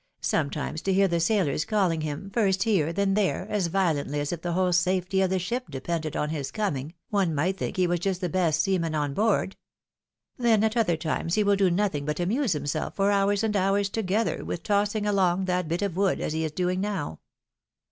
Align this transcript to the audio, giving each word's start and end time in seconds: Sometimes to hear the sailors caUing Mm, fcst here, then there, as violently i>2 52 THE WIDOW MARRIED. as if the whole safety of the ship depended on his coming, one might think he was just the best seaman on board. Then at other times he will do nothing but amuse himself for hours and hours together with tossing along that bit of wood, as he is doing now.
Sometimes 0.23 0.81
to 0.81 0.93
hear 0.93 1.07
the 1.07 1.19
sailors 1.19 1.63
caUing 1.63 2.01
Mm, 2.01 2.31
fcst 2.31 2.63
here, 2.63 2.91
then 2.91 3.13
there, 3.13 3.45
as 3.51 3.67
violently 3.67 4.17
i>2 4.17 4.17
52 4.17 4.17
THE 4.17 4.17
WIDOW 4.17 4.17
MARRIED. 4.17 4.21
as 4.21 4.31
if 4.33 4.41
the 4.41 4.51
whole 4.53 4.73
safety 4.73 5.21
of 5.21 5.29
the 5.29 5.37
ship 5.37 5.65
depended 5.69 6.15
on 6.15 6.29
his 6.29 6.49
coming, 6.49 6.93
one 7.11 7.35
might 7.35 7.57
think 7.57 7.77
he 7.77 7.85
was 7.85 7.99
just 7.99 8.19
the 8.19 8.27
best 8.27 8.61
seaman 8.61 8.95
on 8.95 9.13
board. 9.13 9.57
Then 10.39 10.63
at 10.63 10.75
other 10.75 10.97
times 10.97 11.35
he 11.35 11.43
will 11.43 11.55
do 11.55 11.69
nothing 11.69 12.05
but 12.05 12.19
amuse 12.19 12.53
himself 12.53 12.95
for 12.95 13.11
hours 13.11 13.43
and 13.43 13.55
hours 13.55 13.89
together 13.89 14.43
with 14.43 14.63
tossing 14.63 15.05
along 15.05 15.45
that 15.45 15.67
bit 15.67 15.83
of 15.83 15.95
wood, 15.95 16.19
as 16.19 16.33
he 16.33 16.43
is 16.45 16.51
doing 16.51 16.81
now. 16.81 17.19